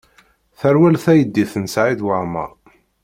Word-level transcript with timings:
Terwel 0.59 0.95
teydit 1.03 1.53
n 1.63 1.65
Saɛid 1.73 2.01
Waɛmaṛ. 2.05 2.51